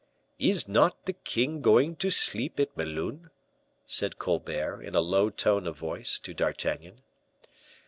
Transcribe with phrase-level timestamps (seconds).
[0.39, 3.29] "Is not the king going to sleep at Melun?"
[3.85, 7.03] said Colbert, in a low tone of voice, to D'Artagnan.